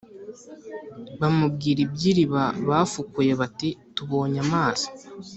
bamubwira 1.19 1.79
iby 1.85 2.03
iriba 2.11 2.43
bafukuye 2.67 3.31
bati 3.41 3.69
Tubonye 3.95 4.39
amazi 4.45 4.87